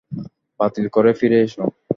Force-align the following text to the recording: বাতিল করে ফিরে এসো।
বাতিল 0.59 0.85
করে 0.95 1.11
ফিরে 1.13 1.37
এসো। 1.41 1.63